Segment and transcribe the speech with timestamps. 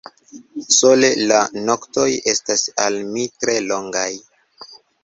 [0.77, 1.37] Sole la
[1.69, 4.11] noktoj estas al mi tre longaj.